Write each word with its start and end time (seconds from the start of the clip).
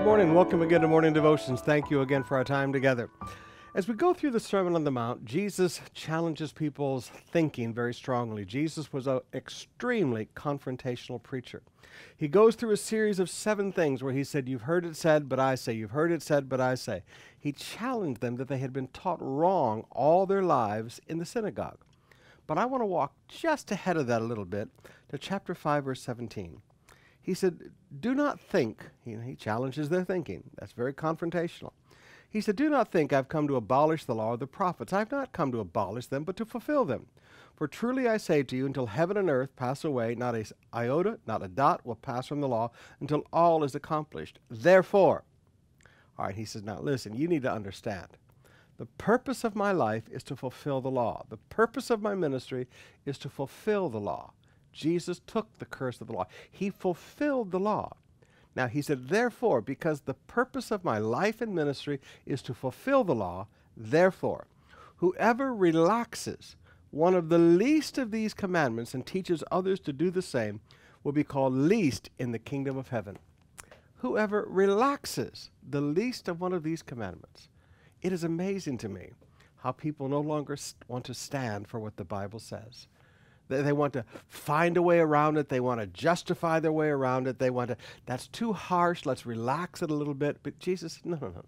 Good 0.00 0.06
morning. 0.06 0.34
Welcome 0.34 0.62
again 0.62 0.80
to 0.80 0.88
Morning 0.88 1.12
Devotions. 1.12 1.60
Thank 1.60 1.90
you 1.90 2.00
again 2.00 2.24
for 2.24 2.38
our 2.38 2.42
time 2.42 2.72
together. 2.72 3.10
As 3.74 3.86
we 3.86 3.92
go 3.92 4.14
through 4.14 4.30
the 4.30 4.40
Sermon 4.40 4.74
on 4.74 4.82
the 4.82 4.90
Mount, 4.90 5.26
Jesus 5.26 5.82
challenges 5.92 6.52
people's 6.52 7.08
thinking 7.08 7.74
very 7.74 7.92
strongly. 7.92 8.46
Jesus 8.46 8.94
was 8.94 9.06
an 9.06 9.20
extremely 9.34 10.30
confrontational 10.34 11.22
preacher. 11.22 11.60
He 12.16 12.28
goes 12.28 12.54
through 12.54 12.70
a 12.70 12.78
series 12.78 13.18
of 13.18 13.28
seven 13.28 13.72
things 13.72 14.02
where 14.02 14.14
he 14.14 14.24
said, 14.24 14.48
You've 14.48 14.62
heard 14.62 14.86
it 14.86 14.96
said, 14.96 15.28
but 15.28 15.38
I 15.38 15.54
say. 15.54 15.74
You've 15.74 15.90
heard 15.90 16.12
it 16.12 16.22
said, 16.22 16.48
but 16.48 16.62
I 16.62 16.76
say. 16.76 17.02
He 17.38 17.52
challenged 17.52 18.22
them 18.22 18.36
that 18.36 18.48
they 18.48 18.58
had 18.58 18.72
been 18.72 18.88
taught 18.88 19.20
wrong 19.20 19.84
all 19.90 20.24
their 20.24 20.42
lives 20.42 20.98
in 21.08 21.18
the 21.18 21.26
synagogue. 21.26 21.84
But 22.46 22.56
I 22.56 22.64
want 22.64 22.80
to 22.80 22.86
walk 22.86 23.12
just 23.28 23.70
ahead 23.70 23.98
of 23.98 24.06
that 24.06 24.22
a 24.22 24.24
little 24.24 24.46
bit 24.46 24.70
to 25.10 25.18
chapter 25.18 25.54
5, 25.54 25.84
verse 25.84 26.00
17. 26.00 26.62
He 27.22 27.34
said, 27.34 27.70
Do 28.00 28.14
not 28.14 28.40
think, 28.40 28.88
he, 29.04 29.16
he 29.16 29.34
challenges 29.34 29.88
their 29.88 30.04
thinking. 30.04 30.44
That's 30.58 30.72
very 30.72 30.94
confrontational. 30.94 31.72
He 32.28 32.40
said, 32.40 32.56
Do 32.56 32.70
not 32.70 32.90
think 32.90 33.12
I've 33.12 33.28
come 33.28 33.48
to 33.48 33.56
abolish 33.56 34.04
the 34.04 34.14
law 34.14 34.34
of 34.34 34.40
the 34.40 34.46
prophets. 34.46 34.92
I've 34.92 35.10
not 35.10 35.32
come 35.32 35.52
to 35.52 35.60
abolish 35.60 36.06
them, 36.06 36.24
but 36.24 36.36
to 36.36 36.44
fulfill 36.44 36.84
them. 36.84 37.06
For 37.56 37.68
truly 37.68 38.08
I 38.08 38.16
say 38.16 38.42
to 38.44 38.56
you, 38.56 38.64
until 38.64 38.86
heaven 38.86 39.16
and 39.16 39.28
earth 39.28 39.54
pass 39.56 39.84
away, 39.84 40.14
not 40.14 40.34
a 40.34 40.46
iota, 40.74 41.18
not 41.26 41.42
a 41.42 41.48
dot 41.48 41.84
will 41.84 41.96
pass 41.96 42.26
from 42.28 42.40
the 42.40 42.48
law 42.48 42.70
until 43.00 43.26
all 43.32 43.64
is 43.64 43.74
accomplished. 43.74 44.38
Therefore, 44.48 45.24
all 46.18 46.26
right, 46.26 46.34
he 46.34 46.44
says, 46.44 46.62
Now 46.62 46.80
listen, 46.80 47.14
you 47.14 47.28
need 47.28 47.42
to 47.42 47.52
understand. 47.52 48.16
The 48.78 48.86
purpose 48.86 49.44
of 49.44 49.54
my 49.54 49.72
life 49.72 50.04
is 50.10 50.22
to 50.22 50.36
fulfill 50.36 50.80
the 50.80 50.90
law. 50.90 51.26
The 51.28 51.36
purpose 51.36 51.90
of 51.90 52.00
my 52.00 52.14
ministry 52.14 52.66
is 53.04 53.18
to 53.18 53.28
fulfill 53.28 53.90
the 53.90 54.00
law. 54.00 54.32
Jesus 54.72 55.20
took 55.26 55.58
the 55.58 55.66
curse 55.66 56.00
of 56.00 56.06
the 56.06 56.12
law. 56.12 56.26
He 56.50 56.70
fulfilled 56.70 57.50
the 57.50 57.60
law. 57.60 57.96
Now 58.56 58.66
he 58.66 58.82
said, 58.82 59.08
therefore, 59.08 59.60
because 59.60 60.00
the 60.00 60.14
purpose 60.14 60.70
of 60.70 60.84
my 60.84 60.98
life 60.98 61.40
and 61.40 61.54
ministry 61.54 62.00
is 62.26 62.42
to 62.42 62.54
fulfill 62.54 63.04
the 63.04 63.14
law, 63.14 63.46
therefore, 63.76 64.46
whoever 64.96 65.54
relaxes 65.54 66.56
one 66.90 67.14
of 67.14 67.28
the 67.28 67.38
least 67.38 67.98
of 67.98 68.10
these 68.10 68.34
commandments 68.34 68.94
and 68.94 69.06
teaches 69.06 69.44
others 69.50 69.78
to 69.80 69.92
do 69.92 70.10
the 70.10 70.22
same 70.22 70.60
will 71.04 71.12
be 71.12 71.24
called 71.24 71.54
least 71.54 72.10
in 72.18 72.32
the 72.32 72.38
kingdom 72.38 72.76
of 72.76 72.88
heaven. 72.88 73.18
Whoever 73.98 74.44
relaxes 74.48 75.50
the 75.68 75.80
least 75.80 76.26
of 76.28 76.40
one 76.40 76.52
of 76.52 76.62
these 76.62 76.82
commandments. 76.82 77.48
It 78.02 78.12
is 78.12 78.24
amazing 78.24 78.78
to 78.78 78.88
me 78.88 79.10
how 79.58 79.72
people 79.72 80.08
no 80.08 80.20
longer 80.20 80.56
want 80.88 81.04
to 81.04 81.14
stand 81.14 81.68
for 81.68 81.78
what 81.78 81.96
the 81.96 82.04
Bible 82.04 82.38
says. 82.38 82.86
They, 83.50 83.62
they 83.62 83.72
want 83.72 83.92
to 83.94 84.04
find 84.28 84.76
a 84.76 84.82
way 84.82 85.00
around 85.00 85.36
it. 85.36 85.48
They 85.48 85.60
want 85.60 85.80
to 85.80 85.86
justify 85.88 86.60
their 86.60 86.72
way 86.72 86.88
around 86.88 87.26
it. 87.26 87.38
They 87.38 87.50
want 87.50 87.68
to, 87.68 87.76
that's 88.06 88.28
too 88.28 88.54
harsh. 88.54 89.04
Let's 89.04 89.26
relax 89.26 89.82
it 89.82 89.90
a 89.90 89.94
little 89.94 90.14
bit. 90.14 90.38
But 90.42 90.58
Jesus, 90.58 91.00
no, 91.04 91.18
no, 91.20 91.28
no. 91.28 91.44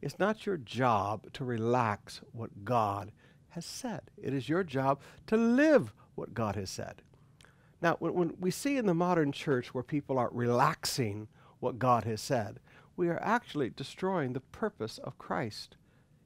It's 0.00 0.18
not 0.18 0.46
your 0.46 0.56
job 0.58 1.32
to 1.32 1.44
relax 1.44 2.20
what 2.32 2.64
God 2.64 3.12
has 3.50 3.64
said. 3.64 4.02
It 4.20 4.34
is 4.34 4.48
your 4.48 4.62
job 4.62 5.00
to 5.28 5.36
live 5.36 5.92
what 6.14 6.34
God 6.34 6.54
has 6.56 6.70
said. 6.70 7.02
Now, 7.80 7.96
when, 7.98 8.14
when 8.14 8.34
we 8.38 8.50
see 8.50 8.76
in 8.76 8.86
the 8.86 8.94
modern 8.94 9.32
church 9.32 9.74
where 9.74 9.82
people 9.82 10.18
are 10.18 10.30
relaxing 10.32 11.28
what 11.60 11.78
God 11.78 12.04
has 12.04 12.20
said, 12.20 12.60
we 12.96 13.08
are 13.08 13.22
actually 13.22 13.70
destroying 13.70 14.32
the 14.32 14.40
purpose 14.40 14.98
of 14.98 15.18
Christ, 15.18 15.76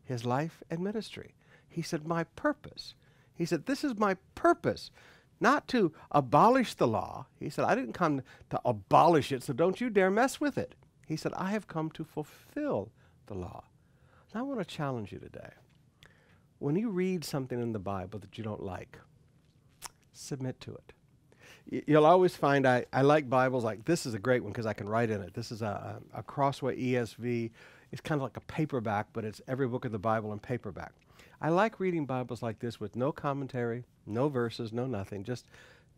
his 0.02 0.24
life 0.24 0.62
and 0.68 0.80
ministry. 0.80 1.34
He 1.68 1.82
said, 1.82 2.06
My 2.06 2.24
purpose 2.24 2.94
he 3.36 3.44
said, 3.44 3.66
This 3.66 3.84
is 3.84 3.98
my 3.98 4.16
purpose, 4.34 4.90
not 5.40 5.68
to 5.68 5.92
abolish 6.10 6.74
the 6.74 6.88
law. 6.88 7.26
He 7.38 7.50
said, 7.50 7.64
I 7.64 7.74
didn't 7.74 7.92
come 7.92 8.22
to 8.50 8.60
abolish 8.64 9.32
it, 9.32 9.42
so 9.42 9.52
don't 9.52 9.80
you 9.80 9.90
dare 9.90 10.10
mess 10.10 10.40
with 10.40 10.56
it. 10.58 10.74
He 11.06 11.16
said, 11.16 11.32
I 11.36 11.50
have 11.50 11.68
come 11.68 11.90
to 11.90 12.04
fulfill 12.04 12.90
the 13.26 13.34
law. 13.34 13.64
And 14.32 14.40
I 14.40 14.42
want 14.42 14.58
to 14.60 14.64
challenge 14.64 15.12
you 15.12 15.18
today. 15.18 15.50
When 16.58 16.74
you 16.74 16.90
read 16.90 17.24
something 17.24 17.60
in 17.60 17.72
the 17.72 17.78
Bible 17.78 18.19
that 18.20 18.38
you 18.38 18.44
don't 18.44 18.62
like, 18.62 18.98
submit 20.12 20.60
to 20.62 20.72
it. 20.72 21.84
You'll 21.86 22.06
always 22.06 22.34
find 22.34 22.66
I, 22.66 22.86
I 22.92 23.02
like 23.02 23.28
Bibles 23.28 23.64
like 23.64 23.84
this 23.84 24.06
is 24.06 24.14
a 24.14 24.19
great 24.19 24.42
one 24.42 24.52
because 24.52 24.66
I 24.66 24.72
can 24.72 24.88
write 24.88 25.10
in 25.10 25.20
it. 25.20 25.34
This 25.34 25.50
is 25.50 25.62
a, 25.62 26.00
a 26.14 26.22
Crossway 26.22 26.80
ESV. 26.80 27.50
It's 27.92 28.00
kind 28.00 28.19
of 28.19 28.22
like 28.22 28.36
a 28.36 28.41
paperback, 28.42 29.08
but 29.12 29.25
it's 29.25 29.42
every 29.48 29.66
book 29.66 29.84
of 29.84 29.92
the 29.92 29.98
Bible 29.98 30.32
in 30.32 30.38
paperback. 30.38 30.92
I 31.41 31.50
like 31.50 31.78
reading 31.78 32.06
Bibles 32.06 32.42
like 32.42 32.60
this 32.60 32.80
with 32.80 32.97
no 32.97 33.12
commentary, 33.12 33.84
no 34.06 34.28
verses, 34.28 34.72
no 34.72 34.86
nothing, 34.86 35.22
just 35.22 35.47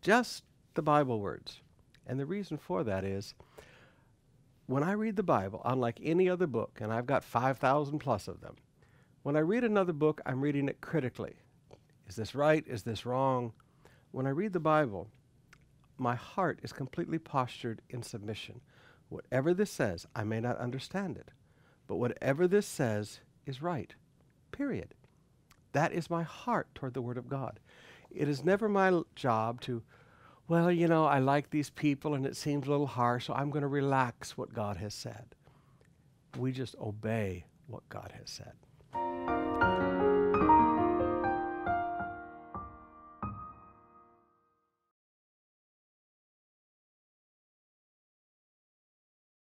just 0.01 0.43
the 0.73 0.81
Bible 0.81 1.19
words. 1.19 1.61
And 2.05 2.19
the 2.19 2.25
reason 2.25 2.57
for 2.57 2.83
that 2.83 3.05
is 3.05 3.33
when 4.65 4.83
I 4.83 4.91
read 4.93 5.15
the 5.15 5.23
Bible, 5.23 5.61
unlike 5.63 5.99
any 6.03 6.29
other 6.29 6.47
book, 6.47 6.79
and 6.81 6.91
I've 6.91 7.05
got 7.05 7.23
5,000 7.23 7.99
plus 7.99 8.27
of 8.27 8.41
them, 8.41 8.55
when 9.23 9.35
I 9.35 9.39
read 9.39 9.63
another 9.63 9.93
book, 9.93 10.21
I'm 10.25 10.41
reading 10.41 10.69
it 10.69 10.81
critically. 10.81 11.35
Is 12.07 12.15
this 12.15 12.35
right? 12.35 12.63
Is 12.67 12.83
this 12.83 13.05
wrong? 13.05 13.53
When 14.11 14.27
I 14.27 14.31
read 14.31 14.53
the 14.53 14.59
Bible, 14.59 15.07
my 15.97 16.15
heart 16.15 16.59
is 16.63 16.73
completely 16.73 17.19
postured 17.19 17.81
in 17.89 18.03
submission. 18.03 18.61
Whatever 19.09 19.53
this 19.53 19.71
says, 19.71 20.05
I 20.15 20.23
may 20.23 20.39
not 20.39 20.57
understand 20.57 21.17
it, 21.17 21.31
but 21.87 21.95
whatever 21.95 22.47
this 22.47 22.65
says 22.65 23.19
is 23.45 23.61
right. 23.61 23.93
Period. 24.51 24.93
That 25.73 25.93
is 25.93 26.09
my 26.09 26.23
heart 26.23 26.67
toward 26.75 26.93
the 26.93 27.01
Word 27.01 27.17
of 27.17 27.29
God. 27.29 27.59
It 28.11 28.27
is 28.27 28.43
never 28.43 28.67
my 28.67 29.01
job 29.15 29.61
to, 29.61 29.83
well, 30.47 30.71
you 30.71 30.87
know, 30.87 31.05
I 31.05 31.19
like 31.19 31.49
these 31.49 31.69
people 31.69 32.15
and 32.15 32.25
it 32.25 32.35
seems 32.35 32.67
a 32.67 32.71
little 32.71 32.87
harsh, 32.87 33.27
so 33.27 33.33
I'm 33.33 33.51
going 33.51 33.61
to 33.61 33.67
relax 33.67 34.37
what 34.37 34.53
God 34.53 34.77
has 34.77 34.93
said. 34.93 35.35
We 36.37 36.51
just 36.51 36.75
obey 36.81 37.45
what 37.67 37.87
God 37.89 38.13
has 38.17 38.29
said. 38.29 38.53